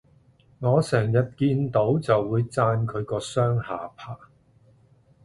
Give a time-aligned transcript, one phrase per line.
[0.57, 4.17] 我成日見到就會讚佢個雙下巴